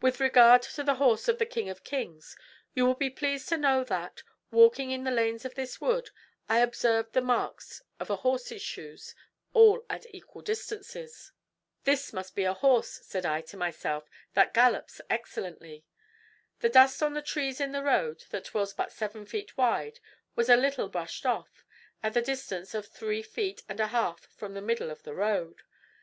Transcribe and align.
"With 0.00 0.18
regard 0.18 0.62
to 0.62 0.82
the 0.82 0.94
horse 0.94 1.28
of 1.28 1.36
the 1.36 1.44
king 1.44 1.68
of 1.68 1.84
kings, 1.84 2.38
you 2.72 2.86
will 2.86 2.94
be 2.94 3.10
pleased 3.10 3.50
to 3.50 3.58
know 3.58 3.84
that, 3.84 4.22
walking 4.50 4.90
in 4.92 5.04
the 5.04 5.10
lanes 5.10 5.44
of 5.44 5.56
this 5.56 5.78
wood, 5.78 6.08
I 6.48 6.60
observed 6.60 7.12
the 7.12 7.20
marks 7.20 7.82
of 8.00 8.08
a 8.08 8.16
horse's 8.16 8.62
shoes, 8.62 9.14
all 9.52 9.84
at 9.90 10.06
equal 10.14 10.40
distances. 10.40 11.32
This 11.84 12.14
must 12.14 12.34
be 12.34 12.44
a 12.44 12.54
horse, 12.54 13.00
said 13.04 13.26
I 13.26 13.42
to 13.42 13.58
myself, 13.58 14.08
that 14.32 14.54
gallops 14.54 15.02
excellently. 15.10 15.84
The 16.60 16.70
dust 16.70 17.02
on 17.02 17.12
the 17.12 17.20
trees 17.20 17.60
in 17.60 17.72
the 17.72 17.82
road 17.84 18.24
that 18.30 18.54
was 18.54 18.72
but 18.72 18.90
seven 18.90 19.26
feet 19.26 19.58
wide 19.58 20.00
was 20.34 20.48
a 20.48 20.56
little 20.56 20.88
brushed 20.88 21.26
off, 21.26 21.62
at 22.02 22.14
the 22.14 22.22
distance 22.22 22.72
of 22.72 22.86
three 22.86 23.20
feet 23.20 23.64
and 23.68 23.80
a 23.80 23.88
half 23.88 24.20
from 24.34 24.54
the 24.54 24.62
middle 24.62 24.90
of 24.90 25.02
the 25.02 25.12
road. 25.14 25.60